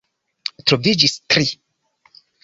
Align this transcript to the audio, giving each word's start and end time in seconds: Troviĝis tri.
Troviĝis 0.69 1.13
tri. 1.33 1.45